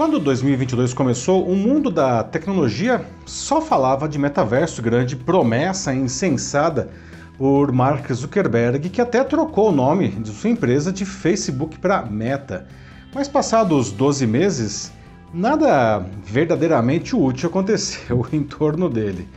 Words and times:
Quando 0.00 0.18
2022 0.18 0.94
começou, 0.94 1.46
o 1.46 1.54
mundo 1.54 1.90
da 1.90 2.24
tecnologia 2.24 3.04
só 3.26 3.60
falava 3.60 4.08
de 4.08 4.18
metaverso, 4.18 4.80
grande 4.80 5.14
promessa 5.14 5.92
insensada 5.92 6.88
por 7.36 7.70
Mark 7.70 8.10
Zuckerberg, 8.10 8.88
que 8.88 9.02
até 9.02 9.22
trocou 9.22 9.68
o 9.68 9.72
nome 9.72 10.08
de 10.08 10.30
sua 10.30 10.48
empresa 10.48 10.90
de 10.90 11.04
Facebook 11.04 11.78
para 11.78 12.06
Meta. 12.06 12.66
Mas 13.14 13.28
passados 13.28 13.92
12 13.92 14.26
meses, 14.26 14.90
nada 15.34 16.02
verdadeiramente 16.24 17.14
útil 17.14 17.50
aconteceu 17.50 18.26
em 18.32 18.42
torno 18.42 18.88
dele. 18.88 19.28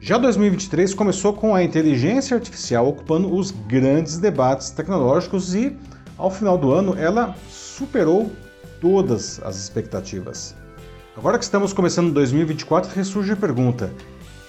Já 0.00 0.16
2023 0.16 0.94
começou 0.94 1.34
com 1.34 1.54
a 1.54 1.62
inteligência 1.62 2.34
artificial 2.34 2.88
ocupando 2.88 3.30
os 3.30 3.50
grandes 3.50 4.16
debates 4.16 4.70
tecnológicos 4.70 5.54
e, 5.54 5.76
ao 6.16 6.30
final 6.30 6.56
do 6.56 6.72
ano, 6.72 6.96
ela 6.96 7.34
superou 7.50 8.32
todas 8.80 9.40
as 9.44 9.56
expectativas. 9.56 10.54
Agora 11.16 11.38
que 11.38 11.44
estamos 11.44 11.72
começando 11.72 12.12
2024, 12.12 12.94
ressurge 12.94 13.32
a 13.32 13.36
pergunta: 13.36 13.92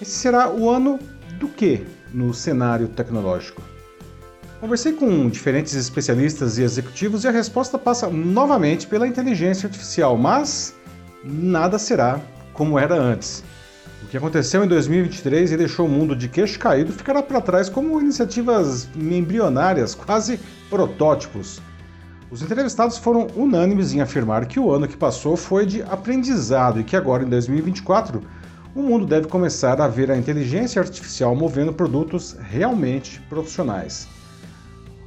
esse 0.02 0.12
será 0.12 0.50
o 0.50 0.70
ano 0.70 1.00
do 1.40 1.48
que 1.48 1.86
no 2.14 2.34
cenário 2.34 2.88
tecnológico? 2.88 3.62
Conversei 4.60 4.94
com 4.94 5.30
diferentes 5.30 5.74
especialistas 5.74 6.58
e 6.58 6.64
executivos 6.64 7.24
e 7.24 7.28
a 7.28 7.32
resposta 7.32 7.78
passa 7.78 8.10
novamente 8.10 8.88
pela 8.88 9.08
inteligência 9.08 9.68
artificial, 9.68 10.18
mas 10.18 10.76
nada 11.24 11.80
será 11.80 12.22
como 12.54 12.78
era 12.78 12.94
antes. 12.94 13.44
O 14.04 14.08
que 14.08 14.18
aconteceu 14.18 14.64
em 14.64 14.68
2023 14.68 15.54
e 15.54 15.58
deixou 15.58 15.86
o 15.86 15.90
mundo 15.90 16.16
de 16.16 16.28
queixo 16.28 16.60
caído 16.60 16.92
ficará 16.92 17.24
para 17.24 17.42
trás 17.42 17.70
como 17.70 18.00
iniciativas 18.02 18.90
embrionárias, 18.96 19.96
quase 19.96 20.40
protótipos. 20.70 21.62
Os 22.32 22.44
entrevistados 22.44 23.00
foram 23.00 23.28
unânimes 23.36 23.92
em 23.92 24.02
afirmar 24.02 24.46
que 24.46 24.60
o 24.60 24.72
ano 24.72 24.88
que 24.88 24.96
passou 24.96 25.36
foi 25.36 25.66
de 25.66 25.82
aprendizado 25.82 26.80
e 26.80 26.84
que 26.84 26.96
agora, 26.96 27.24
em 27.24 27.30
2024, 27.30 28.22
o 28.76 28.84
mundo 28.84 29.04
deve 29.04 29.28
começar 29.28 29.82
a 29.82 29.88
ver 29.88 30.12
a 30.12 30.18
inteligência 30.18 30.80
artificial 30.80 31.36
movendo 31.36 31.74
produtos 31.74 32.38
realmente 32.40 33.20
profissionais. 33.22 34.08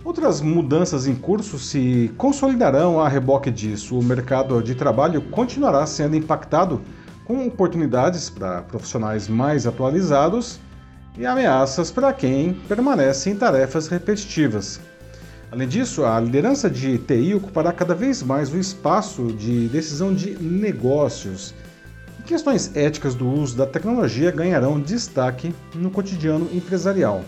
Outras 0.04 0.40
mudanças 0.40 1.06
em 1.06 1.14
curso 1.14 1.60
se 1.60 2.12
consolidarão 2.18 3.00
a 3.00 3.08
reboque 3.08 3.52
disso. 3.52 3.96
O 3.96 4.02
mercado 4.02 4.60
de 4.60 4.74
trabalho 4.74 5.22
continuará 5.22 5.86
sendo 5.86 6.16
impactado 6.16 6.80
com 7.24 7.46
oportunidades 7.46 8.28
para 8.28 8.62
profissionais 8.62 9.28
mais 9.28 9.64
atualizados 9.64 10.58
e 11.16 11.24
ameaças 11.24 11.92
para 11.92 12.12
quem 12.12 12.52
permanece 12.52 13.30
em 13.30 13.36
tarefas 13.36 13.86
repetitivas. 13.86 14.80
Além 15.52 15.68
disso, 15.68 16.02
a 16.06 16.18
liderança 16.18 16.70
de 16.70 16.96
TI 16.96 17.34
ocupará 17.34 17.74
cada 17.74 17.94
vez 17.94 18.22
mais 18.22 18.50
o 18.50 18.56
espaço 18.56 19.26
de 19.34 19.68
decisão 19.68 20.14
de 20.14 20.34
negócios. 20.42 21.54
E 22.18 22.22
questões 22.22 22.74
éticas 22.74 23.14
do 23.14 23.28
uso 23.28 23.54
da 23.54 23.66
tecnologia 23.66 24.30
ganharão 24.30 24.80
destaque 24.80 25.54
no 25.74 25.90
cotidiano 25.90 26.48
empresarial. 26.54 27.22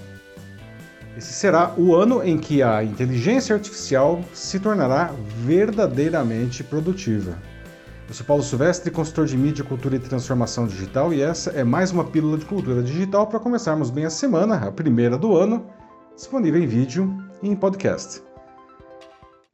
Esse 1.19 1.35
será 1.35 1.75
o 1.77 1.95
ano 1.95 2.25
em 2.25 2.39
que 2.39 2.63
a 2.63 2.83
inteligência 2.83 3.55
artificial 3.55 4.25
se 4.33 4.59
tornará 4.59 5.13
verdadeiramente 5.45 6.65
produtiva. 6.65 7.37
Eu 8.09 8.15
sou 8.15 8.25
Paulo 8.25 8.43
Silvestre, 8.43 8.91
consultor 8.91 9.27
de 9.27 9.37
mídia, 9.37 9.63
cultura 9.63 9.97
e 9.97 9.99
transformação 9.99 10.67
digital, 10.67 11.13
e 11.13 11.21
essa 11.21 11.51
é 11.51 11.63
mais 11.63 11.91
uma 11.91 12.05
pílula 12.05 12.39
de 12.39 12.47
cultura 12.47 12.83
digital 12.83 13.27
para 13.27 13.39
começarmos 13.39 13.91
bem 13.91 14.07
a 14.07 14.11
semana, 14.11 14.57
a 14.67 14.73
primeira 14.73 15.19
do 15.19 15.37
ano, 15.37 15.67
disponível 16.15 16.63
em 16.63 16.67
vídeo 16.67 17.13
e 17.43 17.49
em 17.49 17.57
podcast. 17.57 18.23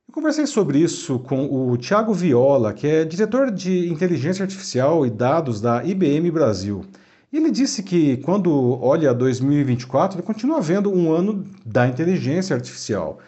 Eu 0.09 0.13
conversei 0.13 0.47
sobre 0.47 0.79
isso 0.79 1.19
com 1.21 1.47
o 1.47 1.77
Thiago 1.79 2.13
Viola, 2.13 2.73
que 2.73 2.87
é 2.87 3.05
diretor 3.05 3.51
de 3.51 3.89
inteligência 3.89 4.43
artificial 4.43 5.07
e 5.07 5.11
dados 5.11 5.61
da 5.61 5.85
IBM 5.85 6.31
Brasil. 6.31 6.85
Ele 7.33 7.51
disse 7.51 7.83
que 7.83 8.17
quando 8.19 8.79
olha 8.83 9.15
2024, 9.15 10.19
ele 10.19 10.27
continua 10.27 10.61
vendo 10.61 10.93
um 10.93 11.13
ano 11.13 11.47
da 11.65 11.87
inteligência 11.87 12.57
artificial. 12.57 13.21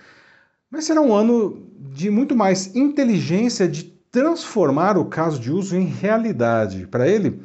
Mas 0.69 0.85
será 0.85 1.01
um 1.01 1.15
ano 1.15 1.63
de 1.79 2.11
muito 2.11 2.35
mais 2.35 2.75
inteligência 2.75 3.69
de 3.69 3.85
transformar 4.11 4.99
o 4.99 5.05
caso 5.05 5.39
de 5.39 5.53
uso 5.53 5.77
em 5.77 5.85
realidade. 5.85 6.87
Para 6.89 7.07
ele, 7.09 7.41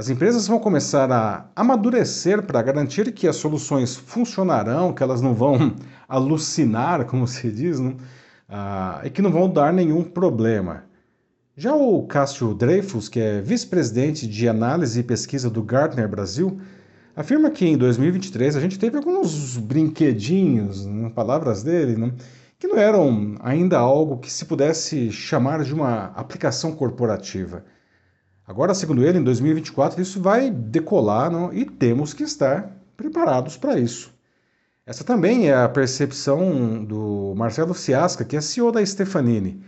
as 0.00 0.08
empresas 0.08 0.48
vão 0.48 0.58
começar 0.58 1.12
a 1.12 1.50
amadurecer 1.54 2.42
para 2.42 2.62
garantir 2.62 3.12
que 3.12 3.28
as 3.28 3.36
soluções 3.36 3.94
funcionarão, 3.94 4.94
que 4.94 5.02
elas 5.02 5.20
não 5.20 5.34
vão 5.34 5.76
alucinar, 6.08 7.04
como 7.04 7.28
se 7.28 7.50
diz, 7.50 7.78
não? 7.78 7.98
Ah, 8.48 9.02
e 9.04 9.10
que 9.10 9.20
não 9.20 9.30
vão 9.30 9.46
dar 9.46 9.74
nenhum 9.74 10.02
problema. 10.02 10.84
Já 11.54 11.74
o 11.74 12.02
Cássio 12.06 12.54
Dreyfus, 12.54 13.10
que 13.10 13.20
é 13.20 13.42
vice-presidente 13.42 14.26
de 14.26 14.48
análise 14.48 15.00
e 15.00 15.02
pesquisa 15.02 15.50
do 15.50 15.62
Gartner 15.62 16.08
Brasil, 16.08 16.58
afirma 17.14 17.50
que 17.50 17.66
em 17.66 17.76
2023 17.76 18.56
a 18.56 18.60
gente 18.60 18.78
teve 18.78 18.96
alguns 18.96 19.58
brinquedinhos, 19.58 20.86
né, 20.86 21.10
palavras 21.14 21.62
dele, 21.62 21.98
né, 21.98 22.14
que 22.58 22.66
não 22.66 22.78
eram 22.78 23.34
ainda 23.40 23.78
algo 23.78 24.16
que 24.16 24.32
se 24.32 24.46
pudesse 24.46 25.12
chamar 25.12 25.62
de 25.62 25.74
uma 25.74 26.06
aplicação 26.16 26.72
corporativa. 26.72 27.62
Agora, 28.50 28.74
segundo 28.74 29.06
ele, 29.06 29.16
em 29.16 29.22
2024 29.22 30.02
isso 30.02 30.20
vai 30.20 30.50
decolar 30.50 31.30
não? 31.30 31.52
e 31.52 31.64
temos 31.64 32.12
que 32.12 32.24
estar 32.24 32.76
preparados 32.96 33.56
para 33.56 33.78
isso. 33.78 34.12
Essa 34.84 35.04
também 35.04 35.48
é 35.48 35.54
a 35.54 35.68
percepção 35.68 36.84
do 36.84 37.32
Marcelo 37.36 37.72
Ciasca, 37.72 38.24
que 38.24 38.36
é 38.36 38.40
CEO 38.40 38.72
da 38.72 38.84
Stefanini. 38.84 39.62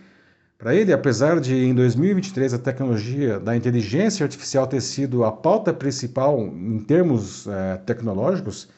Para 0.58 0.74
ele, 0.74 0.92
apesar 0.92 1.38
de 1.38 1.54
em 1.54 1.72
2023 1.72 2.54
a 2.54 2.58
tecnologia 2.58 3.38
da 3.38 3.54
inteligência 3.54 4.24
artificial 4.24 4.66
ter 4.66 4.80
sido 4.80 5.24
a 5.24 5.30
pauta 5.30 5.72
principal 5.72 6.40
em 6.40 6.80
termos 6.80 7.46
é, 7.46 7.76
tecnológicos, 7.86 8.68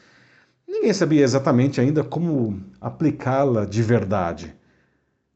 ninguém 0.67 0.93
sabia 0.93 1.23
exatamente 1.23 1.81
ainda 1.81 2.03
como 2.03 2.61
aplicá-la 2.79 3.65
de 3.65 3.81
verdade. 3.81 4.53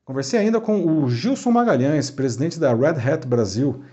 Conversei 0.06 0.40
ainda 0.40 0.62
com 0.62 0.85
o 0.85 1.09
Gilson 1.09 1.50
Magalhães, 1.50 2.12
presidente 2.12 2.59
da 2.59 2.72
Red 2.72 3.00
Hat 3.00 3.25
Brasil, 3.25 3.84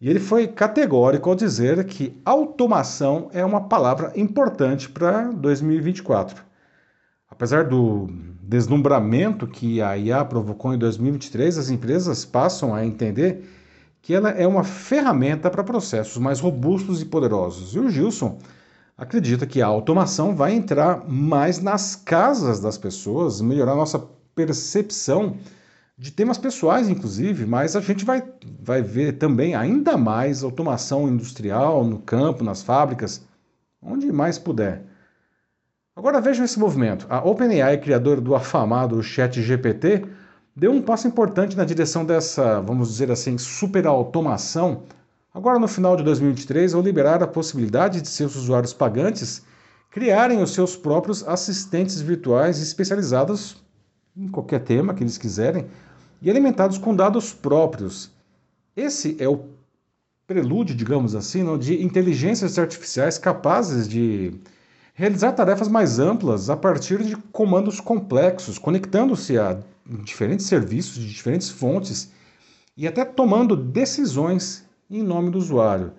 e 0.00 0.08
ele 0.08 0.20
foi 0.20 0.46
categórico 0.46 1.30
ao 1.30 1.36
dizer 1.36 1.84
que 1.84 2.20
automação 2.24 3.30
é 3.32 3.44
uma 3.44 3.68
palavra 3.68 4.12
importante 4.16 4.88
para 4.88 5.30
2024. 5.30 6.42
Apesar 7.30 7.64
do 7.64 8.08
deslumbramento 8.42 9.46
que 9.46 9.80
a 9.80 9.96
IA 9.96 10.24
provocou 10.24 10.74
em 10.74 10.78
2023, 10.78 11.58
as 11.58 11.70
empresas 11.70 12.24
passam 12.24 12.74
a 12.74 12.84
entender 12.84 13.44
que 14.00 14.14
ela 14.14 14.30
é 14.30 14.46
uma 14.46 14.62
ferramenta 14.62 15.50
para 15.50 15.64
processos 15.64 16.18
mais 16.18 16.38
robustos 16.38 17.00
e 17.00 17.06
poderosos. 17.06 17.74
E 17.74 17.78
o 17.78 17.88
Gilson 17.88 18.38
acredita 18.96 19.46
que 19.46 19.62
a 19.62 19.66
automação 19.66 20.36
vai 20.36 20.52
entrar 20.52 21.08
mais 21.08 21.58
nas 21.60 21.96
casas 21.96 22.60
das 22.60 22.76
pessoas, 22.76 23.40
melhorar 23.40 23.74
nossa 23.74 23.98
percepção 24.34 25.36
de 25.96 26.10
temas 26.10 26.38
pessoais, 26.38 26.88
inclusive, 26.88 27.46
mas 27.46 27.76
a 27.76 27.80
gente 27.80 28.04
vai, 28.04 28.22
vai 28.60 28.82
ver 28.82 29.12
também 29.12 29.54
ainda 29.54 29.96
mais 29.96 30.42
automação 30.42 31.08
industrial 31.08 31.84
no 31.84 31.98
campo, 32.00 32.42
nas 32.42 32.62
fábricas, 32.62 33.24
onde 33.80 34.10
mais 34.10 34.38
puder. 34.38 34.82
Agora 35.94 36.20
vejam 36.20 36.44
esse 36.44 36.58
movimento. 36.58 37.06
A 37.08 37.24
OpenAI, 37.24 37.78
criadora 37.78 38.20
do 38.20 38.34
afamado 38.34 39.00
ChatGPT, 39.00 40.04
deu 40.56 40.72
um 40.72 40.82
passo 40.82 41.06
importante 41.06 41.56
na 41.56 41.64
direção 41.64 42.04
dessa, 42.04 42.60
vamos 42.60 42.88
dizer 42.88 43.12
assim, 43.12 43.38
superautomação, 43.38 44.82
agora 45.32 45.60
no 45.60 45.68
final 45.68 45.96
de 45.96 46.02
2023, 46.02 46.74
ao 46.74 46.82
liberar 46.82 47.22
a 47.22 47.28
possibilidade 47.28 48.00
de 48.00 48.08
seus 48.08 48.34
usuários 48.34 48.72
pagantes 48.72 49.44
criarem 49.88 50.42
os 50.42 50.52
seus 50.52 50.76
próprios 50.76 51.22
assistentes 51.26 52.00
virtuais 52.00 52.60
especializados 52.60 53.63
em 54.16 54.28
qualquer 54.28 54.60
tema 54.60 54.94
que 54.94 55.02
eles 55.02 55.18
quiserem 55.18 55.66
e 56.22 56.30
alimentados 56.30 56.78
com 56.78 56.94
dados 56.94 57.32
próprios. 57.32 58.10
Esse 58.76 59.16
é 59.18 59.28
o 59.28 59.44
prelúdio, 60.26 60.74
digamos 60.74 61.14
assim, 61.14 61.58
de 61.58 61.82
inteligências 61.82 62.58
artificiais 62.58 63.18
capazes 63.18 63.88
de 63.88 64.34
realizar 64.94 65.32
tarefas 65.32 65.68
mais 65.68 65.98
amplas 65.98 66.48
a 66.48 66.56
partir 66.56 67.02
de 67.02 67.16
comandos 67.16 67.80
complexos, 67.80 68.58
conectando-se 68.58 69.38
a 69.38 69.58
diferentes 70.02 70.46
serviços 70.46 70.94
de 70.94 71.12
diferentes 71.12 71.50
fontes 71.50 72.10
e 72.76 72.86
até 72.86 73.04
tomando 73.04 73.56
decisões 73.56 74.64
em 74.90 75.02
nome 75.02 75.30
do 75.30 75.38
usuário. 75.38 75.92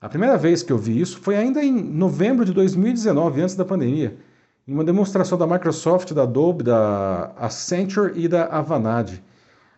A 0.00 0.08
primeira 0.08 0.36
vez 0.36 0.62
que 0.62 0.72
eu 0.72 0.78
vi 0.78 1.00
isso 1.00 1.18
foi 1.20 1.36
ainda 1.36 1.64
em 1.64 1.72
novembro 1.72 2.44
de 2.44 2.52
2019, 2.52 3.40
antes 3.40 3.54
da 3.54 3.64
pandemia 3.64 4.18
em 4.66 4.72
uma 4.72 4.84
demonstração 4.84 5.36
da 5.36 5.46
Microsoft, 5.46 6.12
da 6.12 6.22
Adobe, 6.22 6.64
da 6.64 7.32
Accenture 7.36 8.12
e 8.14 8.28
da 8.28 8.46
Avanade. 8.46 9.22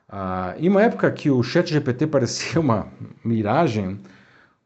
Ah, 0.08 0.54
em 0.58 0.68
uma 0.68 0.82
época 0.82 1.10
que 1.10 1.30
o 1.30 1.42
ChatGPT 1.42 2.06
parecia 2.08 2.60
uma 2.60 2.86
miragem, 3.24 3.98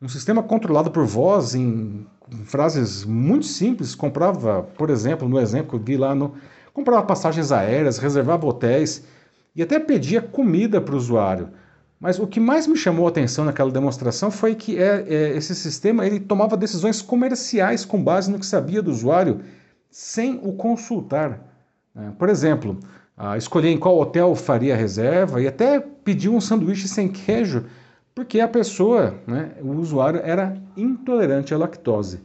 um 0.00 0.08
sistema 0.08 0.42
controlado 0.42 0.90
por 0.90 1.04
voz 1.04 1.54
em 1.54 2.06
frases 2.44 3.04
muito 3.04 3.46
simples, 3.46 3.94
comprava, 3.94 4.62
por 4.62 4.90
exemplo, 4.90 5.28
no 5.28 5.40
exemplo 5.40 5.70
que 5.70 5.76
eu 5.76 5.80
vi 5.80 5.96
lá, 5.96 6.14
no, 6.14 6.34
comprava 6.74 7.02
passagens 7.04 7.50
aéreas, 7.50 7.98
reservava 7.98 8.46
hotéis 8.46 9.04
e 9.56 9.62
até 9.62 9.78
pedia 9.78 10.20
comida 10.20 10.80
para 10.80 10.94
o 10.94 10.98
usuário. 10.98 11.48
Mas 12.00 12.18
o 12.18 12.26
que 12.28 12.38
mais 12.38 12.66
me 12.66 12.76
chamou 12.76 13.06
a 13.06 13.08
atenção 13.08 13.44
naquela 13.44 13.72
demonstração 13.72 14.30
foi 14.30 14.54
que 14.54 14.78
é, 14.78 15.04
é, 15.08 15.36
esse 15.36 15.52
sistema 15.54 16.06
ele 16.06 16.20
tomava 16.20 16.56
decisões 16.56 17.02
comerciais 17.02 17.84
com 17.84 18.02
base 18.02 18.30
no 18.30 18.38
que 18.38 18.46
sabia 18.46 18.80
do 18.80 18.90
usuário 18.90 19.40
sem 19.90 20.40
o 20.43 20.52
consultar. 20.52 21.40
Né? 21.94 22.12
Por 22.19 22.29
exemplo, 22.29 22.79
escolher 23.37 23.70
em 23.70 23.79
qual 23.79 23.99
hotel 23.99 24.35
faria 24.35 24.75
a 24.75 24.76
reserva 24.76 25.40
e 25.43 25.49
até 25.49 25.81
pedir 25.81 26.29
um 26.29 26.40
sanduíche 26.40 26.87
sem 26.87 27.08
queijo, 27.08 27.64
porque 28.14 28.40
a 28.40 28.49
pessoa, 28.49 29.14
né, 29.26 29.52
o 29.61 29.73
usuário, 29.73 30.20
era 30.23 30.56
intolerante 30.76 31.55
à 31.55 31.58
lactose. 31.58 32.20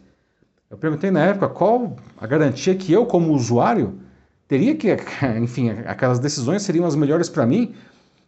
Eu 0.69 0.77
perguntei 0.77 1.11
na 1.11 1.23
época 1.23 1.49
qual 1.49 1.95
a 2.17 2.25
garantia 2.25 2.73
que 2.75 2.91
eu, 2.91 3.05
como 3.05 3.33
usuário, 3.33 3.99
teria 4.47 4.75
que, 4.75 4.95
enfim, 5.41 5.69
aquelas 5.69 6.19
decisões 6.19 6.63
seriam 6.63 6.85
as 6.85 6.95
melhores 6.95 7.29
para 7.29 7.45
mim 7.45 7.73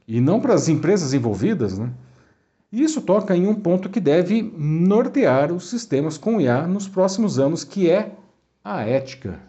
e 0.07 0.21
não 0.21 0.39
para 0.39 0.53
as 0.53 0.69
empresas 0.69 1.13
envolvidas, 1.13 1.77
né? 1.77 1.89
E 2.71 2.83
isso 2.83 3.01
toca 3.01 3.35
em 3.35 3.47
um 3.47 3.55
ponto 3.55 3.89
que 3.89 3.99
deve 3.99 4.41
nortear 4.57 5.51
os 5.51 5.69
sistemas 5.69 6.17
com 6.17 6.41
IA 6.41 6.67
nos 6.67 6.87
próximos 6.87 7.39
anos, 7.39 7.63
que 7.63 7.89
é 7.89 8.11
a 8.65 8.81
ética. 8.81 9.39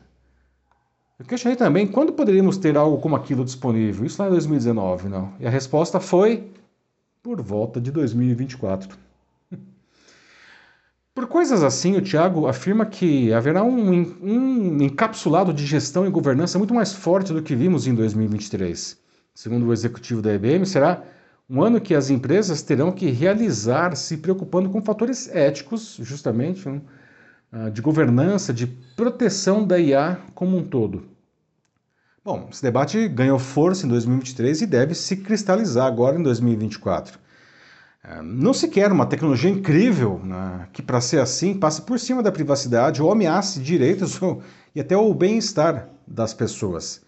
Eu 1.18 1.24
questionei 1.24 1.56
também 1.56 1.86
quando 1.86 2.12
poderíamos 2.12 2.58
ter 2.58 2.76
algo 2.76 2.98
como 2.98 3.16
aquilo 3.16 3.46
disponível, 3.46 4.04
isso 4.04 4.20
lá 4.20 4.28
em 4.28 4.32
2019, 4.32 5.08
não? 5.08 5.32
E 5.40 5.46
a 5.46 5.50
resposta 5.50 5.98
foi 5.98 6.50
por 7.22 7.40
volta 7.40 7.80
de 7.80 7.90
2024. 7.90 8.94
Por 11.14 11.26
coisas 11.26 11.62
assim, 11.62 11.96
o 11.96 12.02
Tiago 12.02 12.46
afirma 12.46 12.84
que 12.84 13.32
haverá 13.32 13.64
um, 13.64 14.02
um 14.22 14.82
encapsulado 14.82 15.50
de 15.50 15.64
gestão 15.64 16.06
e 16.06 16.10
governança 16.10 16.58
muito 16.58 16.74
mais 16.74 16.92
forte 16.92 17.32
do 17.32 17.42
que 17.42 17.56
vimos 17.56 17.86
em 17.86 17.94
2023. 17.94 18.98
Segundo 19.34 19.66
o 19.66 19.72
executivo 19.72 20.20
da 20.20 20.34
IBM, 20.34 20.66
será 20.66 21.02
um 21.48 21.62
ano 21.62 21.80
que 21.80 21.94
as 21.94 22.10
empresas 22.10 22.60
terão 22.60 22.92
que 22.92 23.10
realizar 23.10 23.96
se 23.96 24.18
preocupando 24.18 24.68
com 24.68 24.82
fatores 24.82 25.34
éticos, 25.34 25.96
justamente, 26.02 26.68
né? 26.68 26.82
Ah, 27.58 27.70
de 27.70 27.80
governança, 27.80 28.52
de 28.52 28.66
proteção 28.66 29.66
da 29.66 29.78
IA 29.78 30.18
como 30.34 30.58
um 30.58 30.62
todo. 30.62 31.04
Bom, 32.22 32.48
esse 32.52 32.60
debate 32.60 33.08
ganhou 33.08 33.38
força 33.38 33.86
em 33.86 33.88
2023 33.88 34.60
e 34.60 34.66
deve 34.66 34.94
se 34.94 35.16
cristalizar 35.16 35.86
agora 35.86 36.18
em 36.18 36.22
2024. 36.22 37.18
Ah, 38.04 38.22
não 38.22 38.52
se 38.52 38.68
quer 38.68 38.92
uma 38.92 39.06
tecnologia 39.06 39.48
incrível 39.48 40.20
né, 40.22 40.68
que, 40.70 40.82
para 40.82 41.00
ser 41.00 41.18
assim, 41.18 41.54
passe 41.54 41.80
por 41.80 41.98
cima 41.98 42.22
da 42.22 42.30
privacidade 42.30 43.00
ou 43.00 43.10
ameace 43.10 43.58
direitos 43.58 44.20
e 44.74 44.80
até 44.80 44.94
o 44.94 45.14
bem-estar 45.14 45.88
das 46.06 46.34
pessoas. 46.34 47.00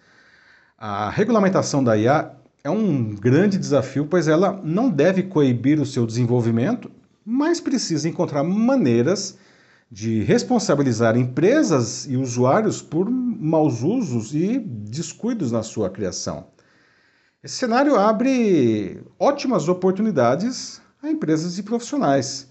A 0.79 1.11
regulamentação 1.11 1.85
da 1.85 1.95
IA 1.95 2.33
é 2.65 2.71
um 2.71 3.15
grande 3.15 3.59
desafio, 3.59 4.07
pois 4.07 4.27
ela 4.27 4.59
não 4.65 4.89
deve 4.89 5.25
coibir 5.25 5.79
o 5.79 5.85
seu 5.85 6.07
desenvolvimento, 6.07 6.91
mas 7.23 7.61
precisa 7.61 8.09
encontrar 8.09 8.43
maneiras 8.43 9.37
de 9.91 10.23
responsabilizar 10.23 11.17
empresas 11.17 12.07
e 12.07 12.17
usuários 12.17 12.83
por 12.83 13.09
maus 13.11 13.83
usos 13.83 14.35
e 14.35 14.59
descuidos 14.59 15.51
na 15.51 15.63
sua 15.63 15.89
criação. 15.89 16.47
Esse 17.43 17.55
cenário 17.55 17.97
abre 17.97 19.03
ótimas 19.19 19.69
oportunidades 19.69 20.83
a 21.03 21.09
empresas 21.09 21.57
e 21.59 21.63
profissionais. 21.63 22.49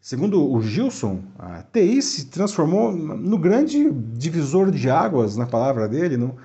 Segundo 0.00 0.50
o 0.50 0.62
Gilson, 0.62 1.22
a 1.38 1.62
TI 1.62 2.00
se 2.00 2.26
transformou 2.26 2.90
no 2.90 3.36
grande 3.36 3.90
divisor 4.16 4.70
de 4.70 4.88
águas, 4.88 5.36
na 5.36 5.46
palavra 5.46 5.86
dele, 5.86 6.16
no, 6.16 6.38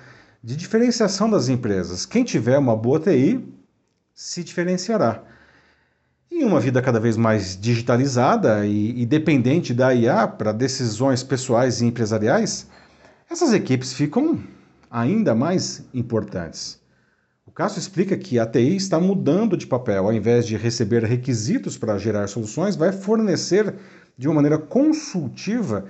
de 0.44 0.54
diferenciação 0.54 1.30
das 1.30 1.48
empresas. 1.48 2.04
Quem 2.04 2.22
tiver 2.22 2.58
uma 2.58 2.76
boa 2.76 3.00
TI 3.00 3.42
se 4.14 4.44
diferenciará. 4.44 5.24
Em 6.30 6.44
uma 6.44 6.60
vida 6.60 6.82
cada 6.82 6.98
vez 6.98 7.16
mais 7.16 7.56
digitalizada 7.58 8.66
e, 8.66 9.02
e 9.02 9.06
dependente 9.06 9.72
da 9.72 9.94
IA 9.94 10.26
para 10.26 10.52
decisões 10.52 11.22
pessoais 11.22 11.80
e 11.80 11.86
empresariais, 11.86 12.66
essas 13.30 13.52
equipes 13.52 13.92
ficam 13.92 14.38
ainda 14.90 15.34
mais 15.34 15.84
importantes. 15.94 16.80
O 17.46 17.50
caso 17.52 17.78
explica 17.78 18.16
que 18.16 18.38
a 18.38 18.46
TI 18.46 18.76
está 18.76 18.98
mudando 18.98 19.56
de 19.56 19.66
papel. 19.66 20.06
Ao 20.06 20.12
invés 20.12 20.46
de 20.46 20.56
receber 20.56 21.04
requisitos 21.04 21.78
para 21.78 21.96
gerar 21.96 22.26
soluções, 22.26 22.76
vai 22.76 22.92
fornecer 22.92 23.74
de 24.18 24.26
uma 24.26 24.34
maneira 24.34 24.58
consultiva 24.58 25.86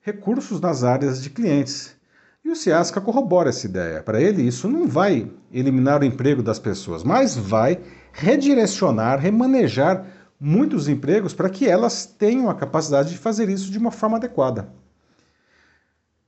recursos 0.00 0.60
nas 0.60 0.84
áreas 0.84 1.22
de 1.22 1.30
clientes. 1.30 1.96
E 2.44 2.50
o 2.50 2.56
Ciasca 2.56 3.00
corrobora 3.00 3.48
essa 3.48 3.66
ideia. 3.66 4.02
Para 4.02 4.20
ele, 4.20 4.42
isso 4.42 4.68
não 4.68 4.86
vai 4.86 5.30
eliminar 5.52 6.02
o 6.02 6.04
emprego 6.04 6.42
das 6.42 6.58
pessoas, 6.58 7.02
mas 7.02 7.36
vai 7.36 7.80
redirecionar, 8.12 9.18
remanejar 9.18 10.06
muitos 10.40 10.88
empregos 10.88 11.34
para 11.34 11.50
que 11.50 11.68
elas 11.68 12.06
tenham 12.06 12.48
a 12.48 12.54
capacidade 12.54 13.10
de 13.10 13.18
fazer 13.18 13.48
isso 13.48 13.70
de 13.70 13.78
uma 13.78 13.90
forma 13.90 14.16
adequada. 14.16 14.68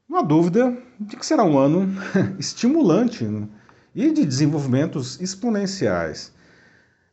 Não 0.09 0.19
há 0.19 0.23
dúvida 0.23 0.77
de 0.99 1.17
que 1.17 1.25
será 1.25 1.44
um 1.44 1.56
ano 1.56 1.88
estimulante 2.38 3.25
né? 3.25 3.47
e 3.94 4.11
de 4.11 4.25
desenvolvimentos 4.25 5.21
exponenciais. 5.21 6.32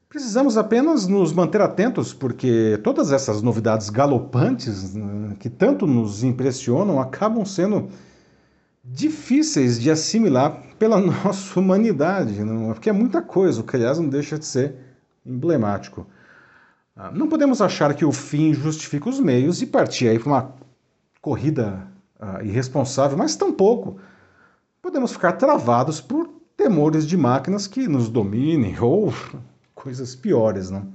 Precisamos 0.10 0.58
apenas 0.58 1.06
nos 1.06 1.34
manter 1.34 1.62
atentos, 1.62 2.14
porque 2.14 2.80
todas 2.84 3.12
essas 3.12 3.42
novidades 3.42 3.90
galopantes 3.90 4.96
né, 4.96 5.36
que 5.40 5.50
tanto 5.50 5.86
nos 5.86 6.24
impressionam 6.24 7.00
acabam 7.00 7.46
sendo 7.46 7.90
difíceis 8.84 9.80
de 9.80 9.92
assimilar 9.92 10.64
pela 10.78 11.00
nossa 11.02 11.60
humanidade, 11.60 12.44
não? 12.44 12.74
porque 12.74 12.90
é 12.90 12.94
muita 12.94 13.22
coisa, 13.22 13.62
o 13.62 13.64
que 13.64 13.76
aliás 13.76 14.00
não 14.00 14.08
deixa 14.08 14.38
de 14.38 14.46
ser 14.46 14.76
emblemático. 15.26 16.08
Ah, 16.96 17.12
não 17.12 17.28
podemos 17.28 17.62
achar 17.62 17.94
que 17.94 18.06
o 18.06 18.12
fim 18.12 18.54
justifica 18.54 19.10
os 19.10 19.20
meios 19.20 19.62
e 19.62 19.66
partir 19.66 20.08
aí 20.08 20.18
para 20.18 20.30
uma 20.30 20.56
corrida 21.22 21.88
uh, 22.20 22.44
irresponsável, 22.44 23.18
mas 23.18 23.36
tampouco 23.36 24.00
podemos 24.82 25.12
ficar 25.12 25.34
travados 25.34 26.00
por 26.00 26.30
temores 26.56 27.06
de 27.06 27.16
máquinas 27.18 27.68
que 27.68 27.88
nos 27.88 28.10
dominem 28.10 28.76
ou 28.82 29.14
coisas 29.76 30.16
piores, 30.16 30.70
não? 30.72 30.88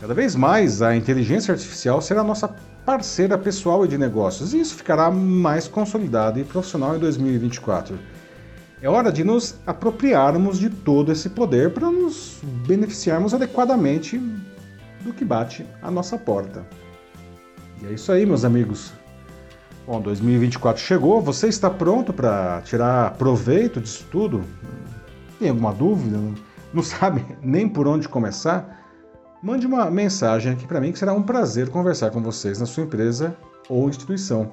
Cada 0.00 0.14
vez 0.14 0.34
mais 0.34 0.80
a 0.80 0.96
inteligência 0.96 1.52
artificial 1.52 2.00
será 2.00 2.24
nossa 2.24 2.48
parceira 2.86 3.36
pessoal 3.36 3.84
e 3.84 3.88
de 3.88 3.98
negócios, 3.98 4.54
e 4.54 4.60
isso 4.60 4.74
ficará 4.74 5.10
mais 5.10 5.68
consolidado 5.68 6.38
e 6.38 6.44
profissional 6.44 6.96
em 6.96 6.98
2024. 6.98 7.98
É 8.82 8.88
hora 8.88 9.12
de 9.12 9.22
nos 9.22 9.56
apropriarmos 9.66 10.58
de 10.58 10.70
todo 10.70 11.12
esse 11.12 11.28
poder 11.28 11.72
para 11.72 11.90
nos 11.90 12.38
beneficiarmos 12.66 13.34
adequadamente 13.34 14.18
do 15.02 15.12
que 15.12 15.24
bate 15.24 15.66
à 15.82 15.90
nossa 15.90 16.16
porta. 16.16 16.66
E 17.82 17.86
é 17.86 17.92
isso 17.92 18.10
aí, 18.10 18.24
meus 18.24 18.44
amigos. 18.44 18.92
Bom, 19.86 20.00
2024 20.00 20.82
chegou, 20.82 21.20
você 21.20 21.48
está 21.48 21.68
pronto 21.68 22.12
para 22.12 22.62
tirar 22.62 23.14
proveito 23.14 23.80
disso 23.80 24.06
tudo? 24.10 24.44
Tem 25.38 25.50
alguma 25.50 25.72
dúvida? 25.72 26.18
Não 26.72 26.82
sabe 26.82 27.24
nem 27.42 27.68
por 27.68 27.86
onde 27.86 28.08
começar? 28.08 28.80
mande 29.42 29.66
uma 29.66 29.90
mensagem 29.90 30.52
aqui 30.52 30.66
para 30.66 30.80
mim 30.80 30.92
que 30.92 30.98
será 30.98 31.12
um 31.14 31.22
prazer 31.22 31.70
conversar 31.70 32.10
com 32.10 32.22
vocês 32.22 32.60
na 32.60 32.66
sua 32.66 32.84
empresa 32.84 33.34
ou 33.68 33.88
instituição. 33.88 34.52